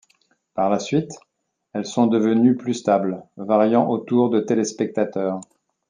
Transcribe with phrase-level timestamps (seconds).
[0.55, 1.11] Par la suite,
[1.73, 5.39] elles sont devenues plus stable, variant autour de téléspectateurs.